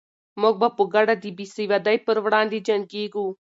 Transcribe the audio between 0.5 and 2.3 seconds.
به په ګډه د بې سوادۍ پر